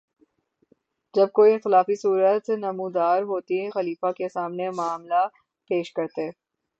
جب 1.15 1.31
کوئی 1.31 1.53
اختلافی 1.53 1.95
صورت 1.95 2.49
نمودار 2.59 3.21
ہوتی، 3.23 3.69
خلیفہ 3.69 4.11
کے 4.11 4.29
سامنے 4.29 4.69
معاملہ 4.71 5.25
پیش 5.69 5.93
کرتے 5.93 6.29